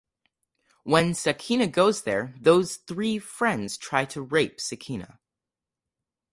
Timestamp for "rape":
4.23-4.59